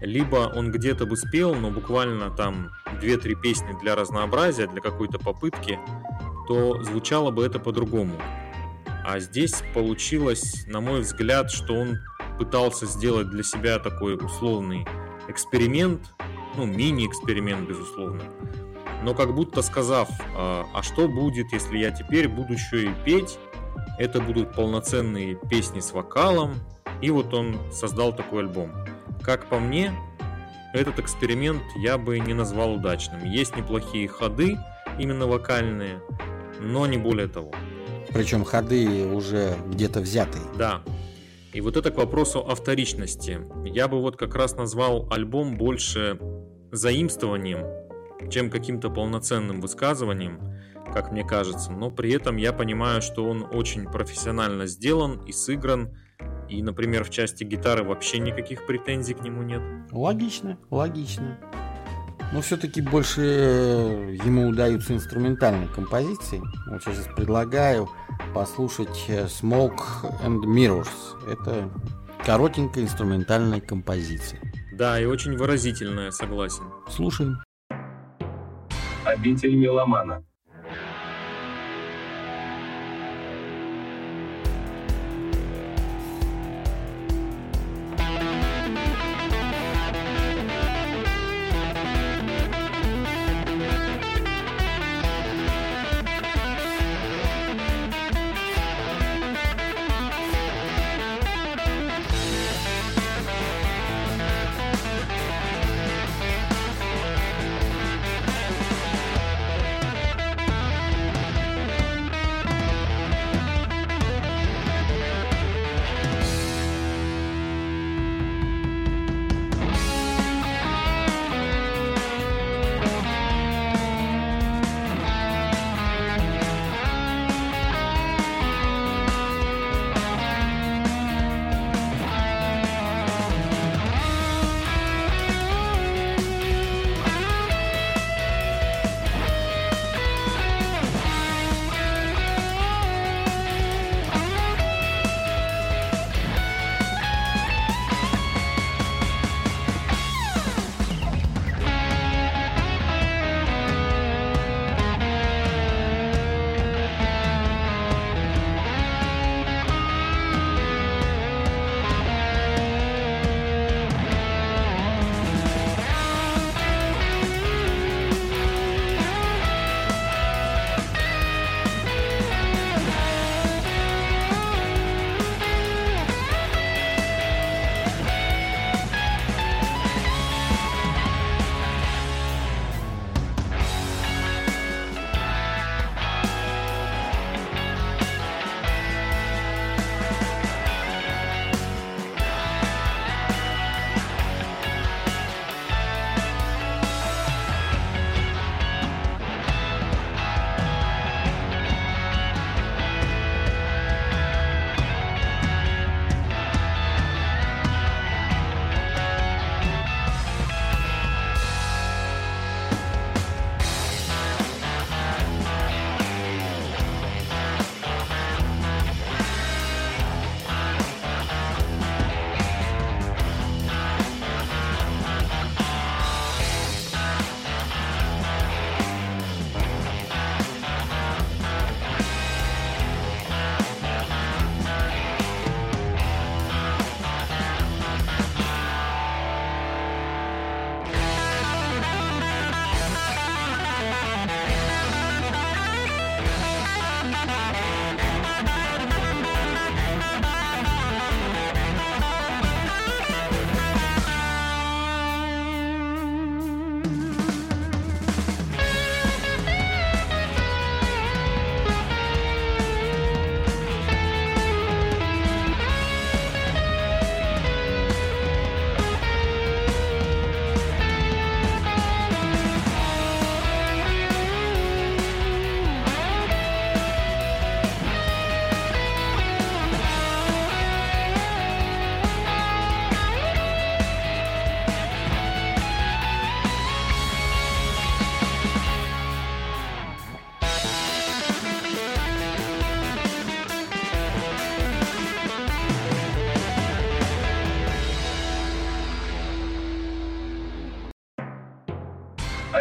либо 0.02 0.52
он 0.54 0.70
где-то 0.70 1.06
бы 1.06 1.16
спел, 1.16 1.54
но 1.54 1.70
буквально 1.70 2.28
там 2.28 2.72
2-3 3.00 3.40
песни 3.40 3.74
для 3.80 3.96
разнообразия, 3.96 4.66
для 4.66 4.82
какой-то 4.82 5.18
попытки, 5.18 5.78
то 6.46 6.82
звучало 6.82 7.30
бы 7.30 7.46
это 7.46 7.58
по-другому. 7.58 8.12
А 9.06 9.18
здесь 9.20 9.62
получилось, 9.72 10.66
на 10.66 10.82
мой 10.82 11.00
взгляд, 11.00 11.50
что 11.50 11.72
он 11.72 12.00
пытался 12.38 12.84
сделать 12.84 13.30
для 13.30 13.44
себя 13.44 13.78
такой 13.78 14.16
условный 14.16 14.86
эксперимент, 15.28 16.02
ну, 16.58 16.66
мини-эксперимент, 16.66 17.66
безусловно. 17.66 18.22
Но 19.02 19.14
как 19.14 19.34
будто 19.34 19.62
сказав, 19.62 20.10
а, 20.36 20.66
а 20.74 20.82
что 20.82 21.08
будет, 21.08 21.54
если 21.54 21.78
я 21.78 21.90
теперь 21.90 22.28
буду 22.28 22.52
еще 22.52 22.90
и 22.90 22.90
петь, 23.06 23.38
это 23.98 24.20
будут 24.20 24.52
полноценные 24.52 25.36
песни 25.50 25.80
с 25.80 25.92
вокалом, 25.92 26.54
и 27.02 27.10
вот 27.10 27.34
он 27.34 27.58
создал 27.72 28.14
такой 28.14 28.40
альбом. 28.40 28.72
Как 29.22 29.46
по 29.48 29.58
мне, 29.58 29.92
этот 30.72 30.98
эксперимент 30.98 31.62
я 31.76 31.98
бы 31.98 32.18
не 32.18 32.34
назвал 32.34 32.74
удачным. 32.74 33.24
Есть 33.24 33.56
неплохие 33.56 34.08
ходы, 34.08 34.58
именно 34.98 35.26
вокальные, 35.26 36.00
но 36.60 36.86
не 36.86 36.98
более 36.98 37.28
того. 37.28 37.52
Причем 38.12 38.44
ходы 38.44 39.06
уже 39.06 39.56
где-то 39.66 40.00
взятые. 40.00 40.44
Да. 40.56 40.82
И 41.52 41.60
вот 41.60 41.76
это 41.76 41.90
к 41.90 41.96
вопросу 41.96 42.40
о 42.40 42.54
вторичности. 42.54 43.40
Я 43.64 43.88
бы 43.88 44.00
вот 44.00 44.16
как 44.16 44.34
раз 44.34 44.56
назвал 44.56 45.08
альбом 45.10 45.56
больше 45.56 46.18
заимствованием, 46.70 47.64
чем 48.30 48.50
каким-то 48.50 48.90
полноценным 48.90 49.60
высказыванием, 49.60 50.40
как 50.92 51.12
мне 51.12 51.24
кажется. 51.24 51.72
Но 51.72 51.90
при 51.90 52.12
этом 52.12 52.36
я 52.36 52.52
понимаю, 52.52 53.02
что 53.02 53.24
он 53.28 53.46
очень 53.52 53.84
профессионально 53.84 54.66
сделан 54.66 55.24
и 55.24 55.32
сыгран, 55.32 55.96
и, 56.48 56.62
например, 56.62 57.04
в 57.04 57.10
части 57.10 57.44
гитары 57.44 57.84
вообще 57.84 58.18
никаких 58.18 58.66
претензий 58.66 59.14
к 59.14 59.22
нему 59.22 59.42
нет. 59.42 59.62
Логично, 59.92 60.58
логично. 60.70 61.38
Но 62.32 62.42
все-таки 62.42 62.82
больше 62.82 63.22
э, 63.22 64.16
ему 64.24 64.48
удаются 64.48 64.92
инструментальные 64.92 65.68
композиции. 65.68 66.42
Вот 66.70 66.82
сейчас 66.82 67.06
предлагаю 67.16 67.88
послушать 68.34 69.06
э, 69.08 69.24
Smoke 69.24 69.80
and 70.22 70.42
Mirrors. 70.42 70.88
Это 71.30 71.70
коротенькая 72.24 72.84
инструментальная 72.84 73.60
композиция. 73.60 74.40
Да, 74.72 75.00
и 75.00 75.06
очень 75.06 75.36
выразительная, 75.36 76.10
согласен. 76.10 76.64
Слушаем. 76.88 77.38
Обитель 79.04 79.56
меломана. 79.56 80.22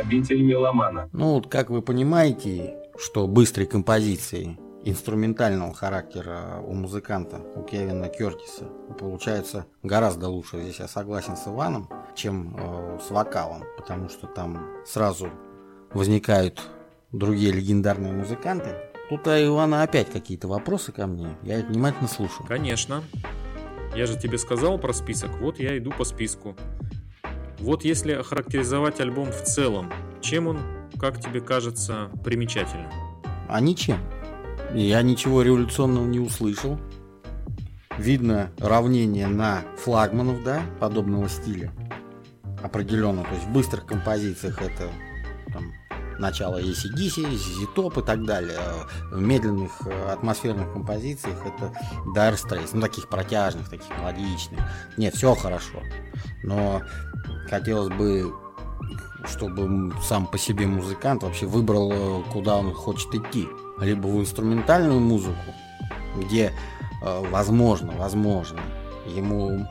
Обитель 0.08 0.41
меломана. 0.41 1.10
Ну, 1.12 1.34
вот 1.34 1.48
как 1.48 1.70
вы 1.70 1.82
понимаете, 1.82 2.78
что 2.98 3.28
быстрые 3.28 3.67
композиции 3.67 4.58
инструментального 4.86 5.74
характера 5.74 6.63
у 6.65 6.74
музыканта, 6.74 7.41
у 7.56 7.63
Кевина 7.63 8.08
Кертиса, 8.08 8.70
получается 8.98 9.65
гораздо 9.84 10.30
лучше. 10.30 10.62
Здесь 10.62 10.80
я 10.80 10.88
согласен 10.88 11.36
с 11.36 11.46
Иваном. 11.46 11.89
чем 12.15 12.56
э, 12.58 13.00
с 13.06 13.12
вокалом, 13.12 13.65
потому 13.78 14.08
что 14.08 14.28
там 14.28 14.65
сразу 14.86 15.30
возникают 15.91 16.62
другие 17.12 17.52
легендарные 17.52 18.13
музыканты. 18.13 18.70
Тут 19.10 19.28
у 19.28 19.32
Ивана 19.32 19.84
опять 19.84 20.10
какие-то 20.10 20.48
вопросы 20.48 20.93
ко 20.93 21.06
мне. 21.06 21.36
Я 21.43 21.60
внимательно 21.60 22.08
слушаю. 22.08 22.48
Конечно. 22.48 23.04
Я 23.93 24.06
же 24.06 24.17
тебе 24.17 24.38
сказал 24.38 24.80
про 24.80 24.93
список, 24.93 25.32
вот 25.41 25.60
я 25.60 25.78
иду 25.78 25.91
по 25.91 26.06
списку. 26.06 26.56
Вот 27.60 27.84
если 27.84 28.13
охарактеризовать 28.13 29.00
альбом 29.00 29.32
в 29.32 29.43
целом, 29.43 29.91
чем 30.22 30.48
он, 30.48 30.60
как 31.00 31.20
тебе 31.20 31.41
кажется, 31.41 32.10
примечательным? 32.24 32.91
А 33.50 33.60
ничем. 33.60 34.00
Я 34.74 35.02
ничего 35.02 35.41
революционного 35.41 36.06
не 36.06 36.20
услышал. 36.20 36.80
Видно 37.98 38.52
равнение 38.60 39.28
на 39.28 39.63
флагманов, 39.78 40.43
да, 40.43 40.62
подобного 40.80 41.30
стиля. 41.30 41.72
Определенно. 42.62 43.24
То 43.24 43.34
есть 43.34 43.46
в 43.46 43.52
быстрых 43.52 43.86
композициях 43.86 44.62
это 44.62 44.89
там, 46.17 46.21
начало 46.21 46.62
ACDC, 46.62 47.23
ZZ 47.32 47.73
Top 47.75 47.99
и 48.01 48.06
так 48.06 48.25
далее. 48.25 48.60
В 49.12 49.19
медленных 49.19 49.71
э, 49.86 50.12
атмосферных 50.12 50.71
композициях 50.73 51.38
это 51.45 51.73
Dire 52.15 52.36
Straits, 52.36 52.71
ну 52.73 52.82
таких 52.82 53.08
протяжных, 53.08 53.69
таких 53.69 53.89
мелодичных. 53.97 54.60
Нет, 54.97 55.15
все 55.15 55.34
хорошо. 55.36 55.82
Но 56.43 56.82
хотелось 57.49 57.89
бы 57.89 58.34
чтобы 59.25 59.91
сам 60.03 60.25
по 60.27 60.38
себе 60.38 60.67
музыкант 60.67 61.23
вообще 61.23 61.47
выбрал, 61.47 61.91
э, 61.91 62.23
куда 62.32 62.58
он 62.58 62.73
хочет 62.73 63.13
идти. 63.13 63.47
Либо 63.80 64.08
в 64.08 64.19
инструментальную 64.19 64.99
музыку, 64.99 65.53
где, 66.15 66.53
э, 67.01 67.23
возможно, 67.30 67.93
возможно, 67.97 68.62
ему 69.08 69.67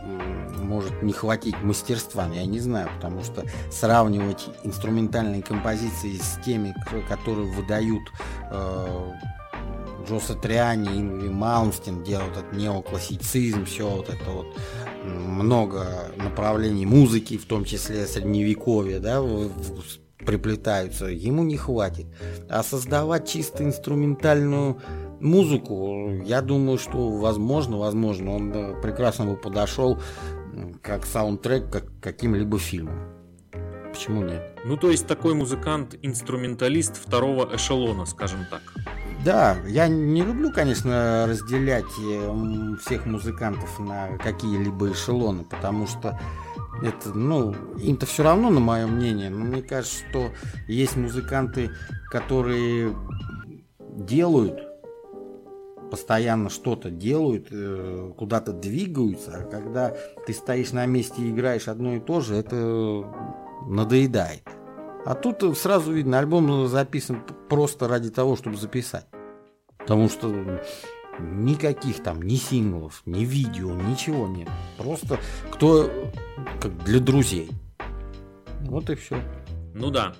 может 0.62 1.02
не 1.02 1.12
хватить 1.12 1.60
мастерства, 1.62 2.28
я 2.34 2.46
не 2.46 2.60
знаю, 2.60 2.88
потому 2.96 3.22
что 3.22 3.44
сравнивать 3.70 4.48
инструментальные 4.64 5.42
композиции 5.42 6.16
с 6.16 6.38
теми, 6.44 6.74
которые 7.08 7.50
выдают 7.52 8.02
э, 8.50 9.12
Джо 10.08 10.20
Сатриани, 10.20 10.88
Ингви 10.88 11.28
Маунстин, 11.28 12.02
делают 12.04 12.36
этот 12.36 12.52
неоклассицизм, 12.52 13.64
все 13.64 13.88
вот 13.88 14.08
это 14.08 14.30
вот 14.30 14.46
много 15.04 16.10
направлений 16.16 16.86
музыки, 16.86 17.38
в 17.38 17.46
том 17.46 17.64
числе 17.64 18.06
средневековья, 18.06 18.98
да, 18.98 19.22
приплетаются, 20.24 21.06
ему 21.06 21.44
не 21.44 21.56
хватит. 21.56 22.06
А 22.48 22.62
создавать 22.62 23.28
чисто 23.28 23.64
инструментальную 23.64 24.80
музыку, 25.20 26.10
я 26.24 26.42
думаю, 26.42 26.78
что 26.78 27.10
возможно, 27.10 27.78
возможно, 27.78 28.34
он 28.34 28.80
прекрасно 28.80 29.26
бы 29.26 29.36
подошел 29.36 29.98
как 30.82 31.04
саундтрек 31.04 31.70
как 31.70 31.84
каким-либо 32.00 32.58
фильмом. 32.58 32.98
Почему 33.92 34.22
нет? 34.22 34.42
Ну, 34.64 34.76
то 34.76 34.90
есть 34.90 35.06
такой 35.06 35.34
музыкант-инструменталист 35.34 36.96
второго 36.96 37.54
эшелона, 37.54 38.04
скажем 38.04 38.40
так. 38.50 38.60
Да, 39.24 39.56
я 39.66 39.88
не 39.88 40.22
люблю, 40.22 40.52
конечно, 40.52 41.26
разделять 41.26 41.86
э, 42.00 42.76
всех 42.80 43.06
музыкантов 43.06 43.80
на 43.80 44.18
какие-либо 44.18 44.92
эшелоны, 44.92 45.44
потому 45.44 45.86
что 45.86 46.20
это, 46.82 47.16
ну, 47.16 47.54
им-то 47.78 48.06
все 48.06 48.22
равно, 48.22 48.50
на 48.50 48.60
мое 48.60 48.86
мнение. 48.86 49.30
Но 49.30 49.44
мне 49.44 49.62
кажется, 49.62 50.04
что 50.08 50.30
есть 50.68 50.96
музыканты, 50.96 51.70
которые 52.10 52.94
делают, 53.96 54.60
постоянно 55.90 56.50
что-то 56.50 56.90
делают, 56.90 57.48
э, 57.50 58.12
куда-то 58.16 58.52
двигаются, 58.52 59.38
а 59.38 59.42
когда 59.44 59.94
ты 60.26 60.32
стоишь 60.32 60.72
на 60.72 60.86
месте 60.86 61.22
и 61.22 61.30
играешь 61.30 61.68
одно 61.68 61.94
и 61.94 62.00
то 62.00 62.20
же, 62.20 62.34
это 62.34 63.04
надоедает. 63.66 64.42
А 65.04 65.14
тут 65.14 65.56
сразу 65.56 65.92
видно, 65.92 66.18
альбом 66.18 66.66
записан 66.66 67.22
просто 67.48 67.86
ради 67.86 68.10
того, 68.10 68.36
чтобы 68.36 68.56
записать. 68.56 69.06
Потому 69.78 70.08
что 70.08 70.60
никаких 71.20 72.02
там 72.02 72.22
ни 72.22 72.34
синглов, 72.34 73.02
ни 73.06 73.24
видео, 73.24 73.72
ничего 73.72 74.26
нет. 74.26 74.48
Просто 74.76 75.18
кто 75.50 75.90
как 76.60 76.76
для 76.84 77.00
друзей. 77.00 77.50
Вот 78.62 78.90
и 78.90 78.94
все. 78.96 79.20
Ну 79.74 79.90
да. 79.90 80.14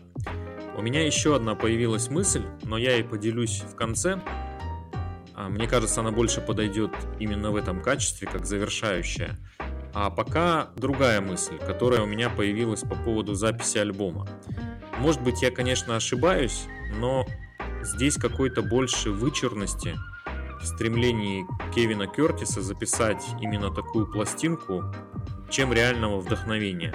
У 0.76 0.83
меня 0.83 1.05
еще 1.05 1.35
одна 1.35 1.55
появилась 1.55 2.11
мысль, 2.11 2.44
но 2.62 2.76
я 2.76 2.94
ей 2.94 3.05
поделюсь 3.05 3.62
в 3.62 3.74
конце. 3.74 4.20
А, 5.37 5.51
мне 5.51 5.68
кажется, 5.68 6.01
она 6.01 6.11
больше 6.11 6.40
подойдет 6.40 6.90
именно 7.20 7.51
в 7.51 7.57
этом 7.57 7.83
качестве, 7.83 8.27
как 8.27 8.46
завершающая. 8.46 9.38
А 9.92 10.11
пока 10.11 10.70
другая 10.77 11.20
мысль, 11.20 11.59
которая 11.59 12.01
у 12.01 12.07
меня 12.07 12.31
появилась 12.31 12.81
по 12.81 12.96
поводу 12.96 13.35
записи 13.35 13.79
альбома. 13.79 14.27
Может 14.99 15.22
быть, 15.22 15.42
я, 15.42 15.51
конечно, 15.51 15.94
ошибаюсь, 15.94 16.64
но 16.99 17.27
здесь 17.83 18.16
какой-то 18.16 18.62
больше 18.62 19.11
вычурности 19.11 19.96
в 20.61 20.64
стремлении 20.64 21.46
Кевина 21.75 22.07
Кертиса 22.07 22.62
записать 22.62 23.25
именно 23.40 23.70
такую 23.70 24.07
пластинку, 24.11 24.85
чем 25.51 25.72
реального 25.72 26.18
вдохновения. 26.18 26.94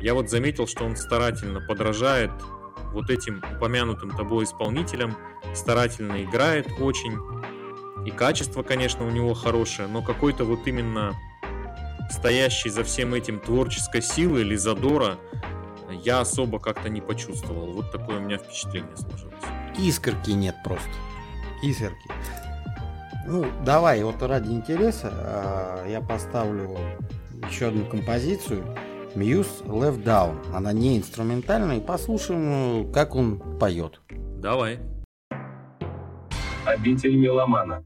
Я 0.00 0.14
вот 0.14 0.28
заметил, 0.28 0.66
что 0.66 0.84
он 0.84 0.96
старательно 0.96 1.60
подражает 1.60 2.32
вот 2.92 3.10
этим 3.10 3.42
упомянутым 3.56 4.10
тобой 4.10 4.44
исполнителям, 4.44 5.16
старательно 5.54 6.22
играет 6.24 6.66
очень, 6.80 7.35
и 8.06 8.10
качество, 8.10 8.62
конечно, 8.62 9.06
у 9.06 9.10
него 9.10 9.34
хорошее, 9.34 9.88
но 9.88 10.00
какой-то 10.00 10.44
вот 10.44 10.66
именно 10.66 11.14
стоящий 12.10 12.70
за 12.70 12.84
всем 12.84 13.14
этим 13.14 13.40
творческой 13.40 14.00
силы 14.00 14.40
или 14.40 14.56
задора 14.56 15.18
я 16.04 16.20
особо 16.20 16.58
как-то 16.58 16.88
не 16.88 17.00
почувствовал. 17.00 17.72
Вот 17.72 17.90
такое 17.92 18.18
у 18.18 18.20
меня 18.20 18.38
впечатление 18.38 18.96
сложилось 18.96 19.34
искорки 19.78 20.30
нет 20.30 20.56
просто. 20.64 20.88
Искорки. 21.62 22.10
Ну, 23.26 23.46
давай, 23.64 24.02
вот 24.02 24.22
ради 24.22 24.50
интереса 24.50 25.10
а, 25.12 25.88
я 25.88 26.00
поставлю 26.00 26.76
еще 27.48 27.68
одну 27.68 27.84
композицию. 27.86 28.64
Muse 29.14 29.64
Left 29.64 30.04
Down. 30.04 30.54
Она 30.54 30.72
не 30.72 30.98
инструментальная. 30.98 31.78
И 31.78 31.80
послушаем, 31.80 32.92
как 32.92 33.14
он 33.14 33.58
поет. 33.58 34.00
Давай. 34.10 34.78
Обитель 36.66 37.16
меломана. 37.16 37.85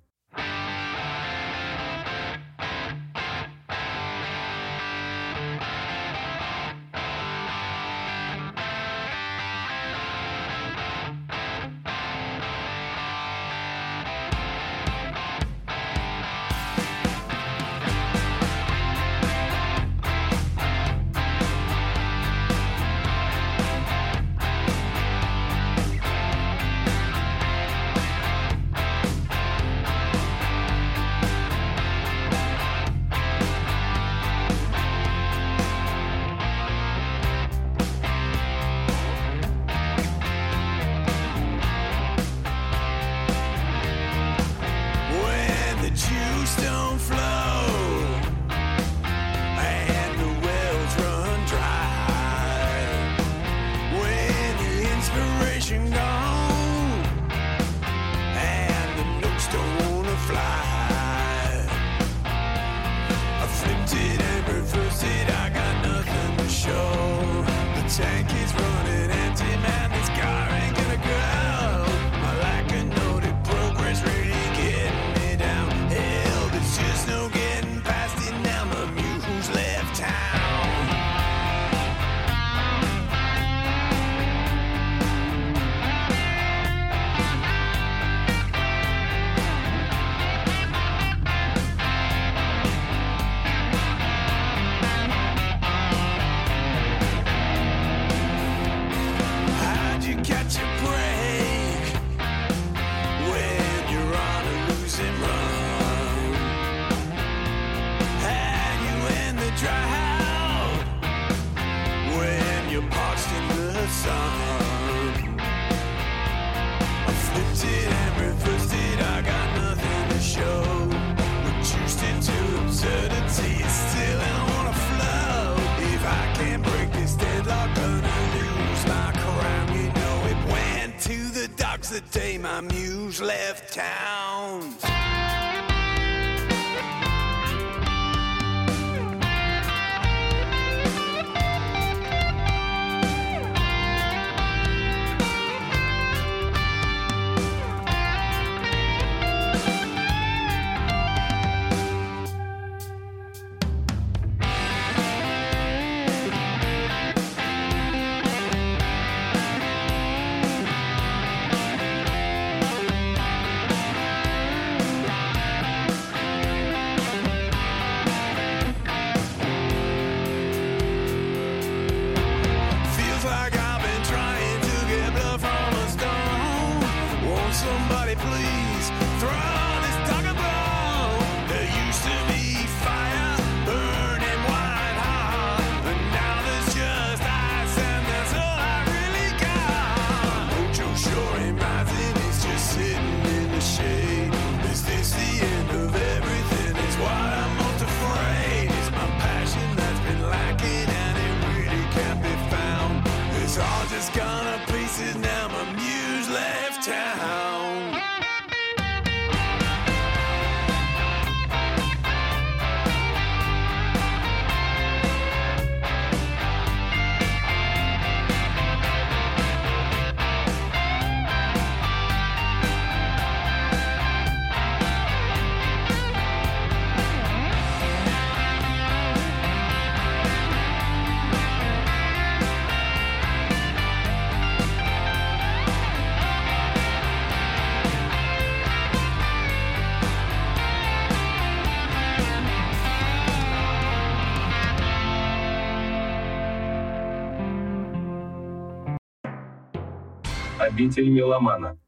Обитель 250.80 251.10
меломана. 251.10 251.78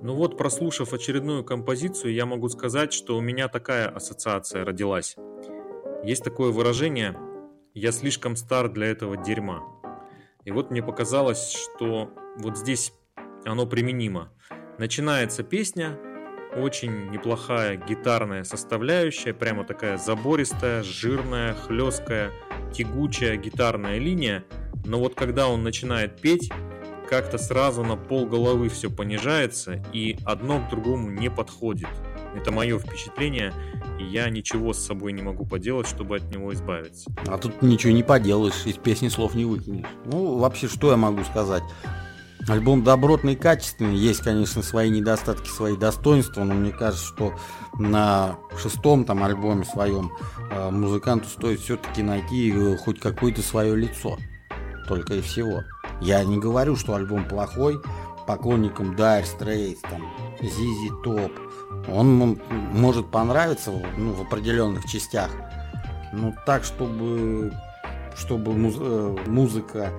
Ну 0.00 0.14
вот, 0.14 0.38
прослушав 0.38 0.92
очередную 0.92 1.42
композицию, 1.42 2.14
я 2.14 2.24
могу 2.24 2.48
сказать, 2.48 2.92
что 2.92 3.16
у 3.16 3.20
меня 3.20 3.48
такая 3.48 3.88
ассоциация 3.88 4.64
родилась. 4.64 5.16
Есть 6.04 6.22
такое 6.22 6.52
выражение 6.52 7.18
«я 7.74 7.90
слишком 7.90 8.36
стар 8.36 8.68
для 8.68 8.86
этого 8.86 9.16
дерьма». 9.16 9.64
И 10.44 10.52
вот 10.52 10.70
мне 10.70 10.84
показалось, 10.84 11.50
что 11.50 12.12
вот 12.36 12.56
здесь 12.56 12.92
оно 13.44 13.66
применимо. 13.66 14.32
Начинается 14.78 15.42
песня, 15.42 15.98
очень 16.54 17.10
неплохая 17.10 17.74
гитарная 17.76 18.44
составляющая, 18.44 19.34
прямо 19.34 19.64
такая 19.64 19.98
забористая, 19.98 20.84
жирная, 20.84 21.54
хлесткая, 21.54 22.30
тягучая 22.72 23.36
гитарная 23.36 23.98
линия. 23.98 24.44
Но 24.84 25.00
вот 25.00 25.16
когда 25.16 25.48
он 25.48 25.64
начинает 25.64 26.20
петь, 26.20 26.52
как-то 27.08 27.38
сразу 27.38 27.82
на 27.82 27.96
пол 27.96 28.26
головы 28.26 28.68
все 28.68 28.90
понижается 28.90 29.82
и 29.92 30.18
одно 30.24 30.60
к 30.60 30.70
другому 30.70 31.10
не 31.10 31.30
подходит. 31.30 31.88
Это 32.34 32.52
мое 32.52 32.78
впечатление, 32.78 33.54
и 33.98 34.04
я 34.04 34.28
ничего 34.28 34.74
с 34.74 34.84
собой 34.84 35.12
не 35.12 35.22
могу 35.22 35.46
поделать, 35.46 35.88
чтобы 35.88 36.16
от 36.16 36.24
него 36.30 36.52
избавиться. 36.52 37.10
А 37.26 37.38
тут 37.38 37.62
ничего 37.62 37.92
не 37.92 38.02
поделаешь, 38.02 38.66
из 38.66 38.76
песни 38.76 39.08
слов 39.08 39.34
не 39.34 39.46
выкинешь. 39.46 39.86
Ну, 40.04 40.36
вообще, 40.36 40.68
что 40.68 40.90
я 40.90 40.96
могу 40.96 41.24
сказать? 41.24 41.62
Альбом 42.48 42.84
добротный 42.84 43.32
и 43.32 43.36
качественный. 43.36 43.96
Есть, 43.96 44.20
конечно, 44.20 44.62
свои 44.62 44.88
недостатки, 44.90 45.48
свои 45.48 45.76
достоинства, 45.76 46.44
но 46.44 46.54
мне 46.54 46.70
кажется, 46.70 47.04
что 47.04 47.32
на 47.78 48.36
шестом 48.56 49.04
там 49.04 49.24
альбоме 49.24 49.64
своем 49.64 50.12
э, 50.50 50.70
музыканту 50.70 51.28
стоит 51.28 51.60
все-таки 51.60 52.02
найти 52.02 52.52
э, 52.52 52.76
хоть 52.76 53.00
какое-то 53.00 53.42
свое 53.42 53.74
лицо. 53.74 54.16
Только 54.86 55.14
и 55.14 55.20
всего. 55.22 55.64
Я 56.00 56.22
не 56.24 56.38
говорю, 56.38 56.76
что 56.76 56.94
альбом 56.94 57.26
плохой. 57.26 57.80
Поклонникам 58.26 58.96
Dire 58.96 59.24
Straits, 59.24 59.78
там, 59.82 60.02
ZZ 60.40 61.02
Top. 61.04 61.32
Он 61.88 62.38
может 62.72 63.08
понравиться 63.10 63.70
ну, 63.96 64.12
в 64.12 64.22
определенных 64.22 64.84
частях. 64.86 65.30
Но 66.12 66.34
так, 66.44 66.64
чтобы, 66.64 67.52
чтобы 68.16 68.52
муз- 68.52 68.78
э, 68.80 69.16
музыка 69.26 69.92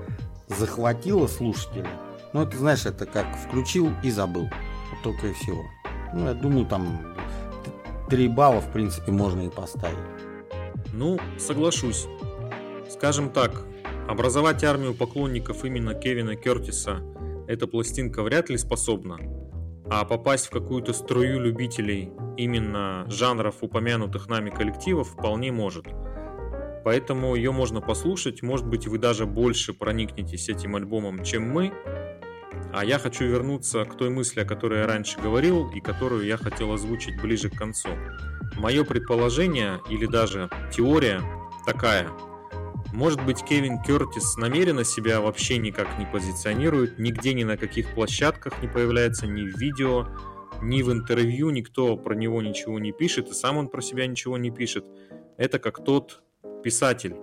захватила 0.47 1.27
слушателя, 1.27 1.87
ну, 2.33 2.41
это, 2.41 2.57
знаешь, 2.57 2.85
это 2.85 3.05
как 3.05 3.25
включил 3.37 3.91
и 4.03 4.11
забыл. 4.11 4.43
Вот 4.43 5.01
только 5.03 5.27
и 5.27 5.33
всего. 5.33 5.63
Ну, 6.13 6.25
я 6.25 6.33
думаю, 6.33 6.65
там 6.65 7.15
т- 7.63 8.09
три 8.09 8.27
балла, 8.27 8.59
в 8.59 8.71
принципе, 8.73 9.11
можно 9.13 9.41
и 9.41 9.49
поставить. 9.49 9.97
Ну, 10.91 11.17
соглашусь. 11.39 12.07
Скажем 12.91 13.29
так, 13.29 13.51
образовать 14.07 14.63
армию 14.63 14.93
поклонников 14.93 15.65
именно 15.65 15.93
Кевина 15.93 16.35
Кертиса 16.35 17.01
эта 17.47 17.65
пластинка 17.65 18.23
вряд 18.23 18.49
ли 18.49 18.57
способна, 18.57 19.17
а 19.89 20.03
попасть 20.03 20.47
в 20.47 20.49
какую-то 20.49 20.93
струю 20.93 21.39
любителей 21.39 22.11
именно 22.35 23.05
жанров 23.07 23.55
упомянутых 23.61 24.27
нами 24.27 24.49
коллективов 24.49 25.09
вполне 25.09 25.51
может. 25.51 25.85
Поэтому 26.83 27.35
ее 27.35 27.51
можно 27.51 27.81
послушать, 27.81 28.41
может 28.41 28.65
быть 28.67 28.87
вы 28.87 28.97
даже 28.97 29.25
больше 29.25 29.73
проникнетесь 29.73 30.49
этим 30.49 30.75
альбомом, 30.75 31.23
чем 31.23 31.49
мы. 31.49 31.73
А 32.73 32.83
я 32.83 32.99
хочу 32.99 33.25
вернуться 33.25 33.85
к 33.85 33.97
той 33.97 34.09
мысли, 34.09 34.41
о 34.41 34.45
которой 34.45 34.79
я 34.79 34.87
раньше 34.87 35.19
говорил 35.19 35.69
и 35.69 35.79
которую 35.79 36.25
я 36.25 36.37
хотел 36.37 36.71
озвучить 36.73 37.21
ближе 37.21 37.49
к 37.49 37.57
концу. 37.57 37.89
Мое 38.55 38.83
предположение 38.83 39.79
или 39.89 40.05
даже 40.05 40.49
теория 40.71 41.21
такая. 41.65 42.09
Может 42.97 43.23
быть, 43.23 43.43
Кевин 43.43 43.79
Кертис 43.79 44.37
намеренно 44.37 44.83
себя 44.83 45.21
вообще 45.21 45.59
никак 45.59 45.99
не 45.99 46.05
позиционирует, 46.07 46.97
нигде 46.97 47.35
ни 47.35 47.43
на 47.43 47.55
каких 47.55 47.93
площадках 47.93 48.59
не 48.63 48.67
появляется, 48.67 49.27
ни 49.27 49.43
в 49.43 49.55
видео, 49.55 50.07
ни 50.63 50.81
в 50.81 50.91
интервью, 50.91 51.51
никто 51.51 51.95
про 51.95 52.15
него 52.15 52.41
ничего 52.41 52.79
не 52.79 52.91
пишет, 52.91 53.29
и 53.29 53.33
сам 53.33 53.57
он 53.57 53.67
про 53.67 53.81
себя 53.81 54.07
ничего 54.07 54.39
не 54.39 54.49
пишет. 54.49 54.83
Это 55.37 55.59
как 55.59 55.85
тот 55.85 56.23
писатель, 56.63 57.15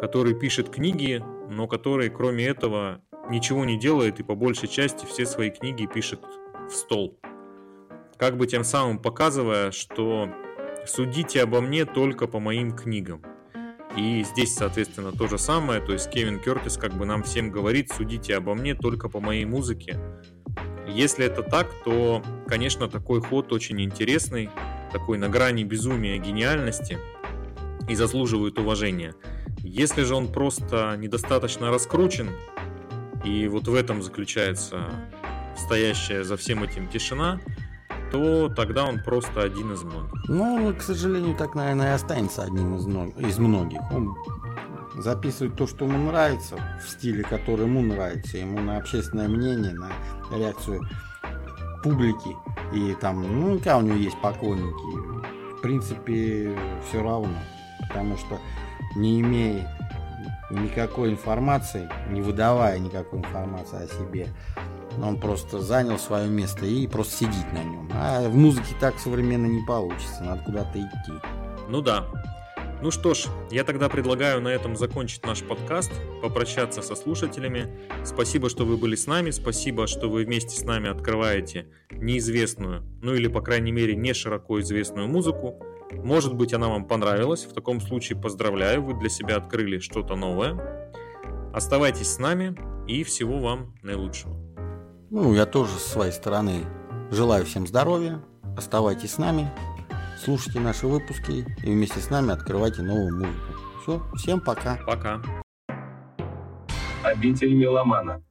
который 0.00 0.38
пишет 0.38 0.70
книги, 0.70 1.20
но 1.50 1.66
который, 1.66 2.08
кроме 2.08 2.46
этого, 2.46 3.02
ничего 3.28 3.64
не 3.64 3.76
делает 3.76 4.20
и 4.20 4.22
по 4.22 4.36
большей 4.36 4.68
части 4.68 5.06
все 5.06 5.26
свои 5.26 5.50
книги 5.50 5.86
пишет 5.92 6.20
в 6.68 6.72
стол. 6.72 7.18
Как 8.16 8.36
бы 8.36 8.46
тем 8.46 8.62
самым 8.62 9.00
показывая, 9.00 9.72
что 9.72 10.28
судите 10.86 11.42
обо 11.42 11.60
мне 11.60 11.84
только 11.84 12.28
по 12.28 12.38
моим 12.38 12.70
книгам. 12.76 13.24
И 13.96 14.24
здесь, 14.24 14.54
соответственно, 14.54 15.12
то 15.12 15.26
же 15.26 15.38
самое. 15.38 15.80
То 15.80 15.92
есть 15.92 16.10
Кевин 16.10 16.38
Кертис 16.38 16.76
как 16.76 16.94
бы 16.94 17.06
нам 17.06 17.22
всем 17.22 17.50
говорит, 17.50 17.90
судите 17.90 18.36
обо 18.36 18.54
мне 18.54 18.74
только 18.74 19.08
по 19.08 19.20
моей 19.20 19.44
музыке. 19.44 19.98
Если 20.86 21.24
это 21.24 21.42
так, 21.42 21.68
то, 21.84 22.22
конечно, 22.46 22.88
такой 22.88 23.20
ход 23.20 23.52
очень 23.52 23.80
интересный, 23.80 24.50
такой 24.92 25.18
на 25.18 25.28
грани 25.28 25.64
безумия 25.64 26.18
гениальности 26.18 26.98
и 27.88 27.94
заслуживает 27.94 28.58
уважения. 28.58 29.14
Если 29.58 30.02
же 30.02 30.14
он 30.14 30.32
просто 30.32 30.96
недостаточно 30.96 31.70
раскручен, 31.70 32.30
и 33.24 33.46
вот 33.48 33.68
в 33.68 33.74
этом 33.74 34.02
заключается 34.02 34.86
стоящая 35.56 36.24
за 36.24 36.36
всем 36.36 36.64
этим 36.64 36.88
тишина, 36.88 37.40
то 38.10 38.48
тогда 38.48 38.84
он 38.84 39.02
просто 39.02 39.42
один 39.42 39.72
из 39.72 39.82
многих. 39.82 40.28
Ну, 40.28 40.74
к 40.74 40.82
сожалению, 40.82 41.36
так, 41.36 41.54
наверное, 41.54 41.92
и 41.92 41.94
останется 41.94 42.42
одним 42.42 42.76
из, 42.76 42.86
мно- 42.86 43.12
из 43.18 43.38
многих. 43.38 43.80
Он 43.92 44.14
записывать 44.98 45.56
то, 45.56 45.66
что 45.66 45.84
ему 45.84 46.10
нравится, 46.10 46.56
в 46.84 46.88
стиле, 46.88 47.22
который 47.22 47.66
ему 47.66 47.82
нравится, 47.82 48.38
ему 48.38 48.60
на 48.60 48.78
общественное 48.78 49.28
мнение, 49.28 49.72
на 49.72 49.90
реакцию 50.36 50.82
публики. 51.82 52.36
И 52.74 52.94
там, 53.00 53.22
ну, 53.22 53.58
какая 53.58 53.76
у 53.76 53.82
него 53.82 53.96
есть 53.96 54.20
поклонники. 54.20 55.56
В 55.56 55.60
принципе, 55.62 56.56
все 56.88 57.02
равно. 57.02 57.36
Потому 57.88 58.16
что 58.16 58.38
не 58.96 59.20
имея 59.20 59.76
никакой 60.50 61.10
информации, 61.10 61.88
не 62.10 62.20
выдавая 62.20 62.78
никакой 62.78 63.20
информации 63.20 63.84
о 63.84 63.86
себе, 63.86 64.28
он 65.02 65.18
просто 65.18 65.60
занял 65.60 65.98
свое 65.98 66.28
место 66.28 66.66
и 66.66 66.86
просто 66.86 67.24
сидит 67.24 67.52
на 67.52 67.62
нем. 67.62 67.90
А 67.92 68.28
в 68.28 68.34
музыке 68.34 68.74
так 68.80 68.98
современно 68.98 69.46
не 69.46 69.64
получится, 69.66 70.22
надо 70.22 70.42
куда-то 70.42 70.78
идти. 70.78 71.12
Ну 71.68 71.80
да. 71.80 72.06
Ну 72.82 72.90
что 72.90 73.12
ж, 73.12 73.26
я 73.50 73.64
тогда 73.64 73.90
предлагаю 73.90 74.40
на 74.40 74.48
этом 74.48 74.74
закончить 74.74 75.26
наш 75.26 75.42
подкаст, 75.42 75.92
попрощаться 76.22 76.80
со 76.80 76.94
слушателями. 76.94 77.68
Спасибо, 78.04 78.48
что 78.48 78.64
вы 78.64 78.78
были 78.78 78.96
с 78.96 79.06
нами, 79.06 79.30
спасибо, 79.30 79.86
что 79.86 80.08
вы 80.08 80.24
вместе 80.24 80.58
с 80.58 80.64
нами 80.64 80.88
открываете 80.88 81.66
неизвестную, 81.90 82.82
ну 83.02 83.14
или 83.14 83.28
по 83.28 83.42
крайней 83.42 83.72
мере 83.72 83.94
не 83.94 84.14
широко 84.14 84.60
известную 84.60 85.08
музыку. 85.08 85.62
Может 85.92 86.34
быть 86.34 86.54
она 86.54 86.68
вам 86.68 86.86
понравилась, 86.86 87.44
в 87.44 87.52
таком 87.52 87.80
случае 87.82 88.18
поздравляю, 88.18 88.82
вы 88.82 88.94
для 88.98 89.10
себя 89.10 89.36
открыли 89.36 89.78
что-то 89.78 90.16
новое. 90.16 90.90
Оставайтесь 91.52 92.14
с 92.14 92.18
нами 92.18 92.56
и 92.88 93.04
всего 93.04 93.40
вам 93.40 93.74
наилучшего. 93.82 94.49
Ну, 95.12 95.34
я 95.34 95.44
тоже 95.44 95.72
с 95.72 95.86
своей 95.86 96.12
стороны 96.12 96.64
желаю 97.10 97.44
всем 97.44 97.66
здоровья, 97.66 98.20
оставайтесь 98.56 99.14
с 99.14 99.18
нами, 99.18 99.50
слушайте 100.24 100.60
наши 100.60 100.86
выпуски 100.86 101.44
и 101.64 101.66
вместе 101.66 101.98
с 101.98 102.10
нами 102.10 102.30
открывайте 102.30 102.82
новую 102.82 103.16
музыку. 103.16 103.52
Все, 103.82 104.02
всем 104.14 104.40
пока. 104.40 104.78
Пока. 104.86 105.20
Обитель 107.02 107.54
меломана. 107.54 108.22